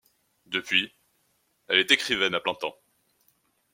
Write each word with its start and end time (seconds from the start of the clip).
Depuis, 0.47 0.91
elle 1.67 1.77
est 1.77 1.91
écrivaine 1.91 2.33
à 2.33 2.39
plein 2.39 2.55
temps. 2.55 2.75